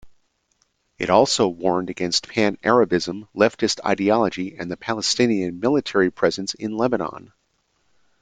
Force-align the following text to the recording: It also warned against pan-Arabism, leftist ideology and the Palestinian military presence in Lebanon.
It 0.97 1.11
also 1.11 1.47
warned 1.47 1.91
against 1.91 2.27
pan-Arabism, 2.27 3.27
leftist 3.35 3.85
ideology 3.85 4.57
and 4.57 4.71
the 4.71 4.75
Palestinian 4.75 5.59
military 5.59 6.09
presence 6.09 6.55
in 6.55 6.75
Lebanon. 6.75 7.31